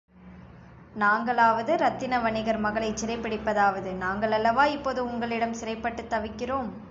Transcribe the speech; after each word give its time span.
நாங்களாவது 0.95 1.73
இரத்தின 1.73 2.19
வணிகர் 2.19 2.59
மகளைச் 2.59 2.97
சிறைப்பிடிப்பதாவது 2.97 3.91
நாங்களல்லவா 4.01 4.65
இப்போது 4.67 5.03
உங்களிடம் 5.05 5.53
சிறைப்பட்டுத் 5.53 6.09
தவிக்கிறோம்? 6.09 6.71